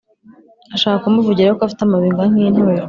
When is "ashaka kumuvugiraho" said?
0.75-1.55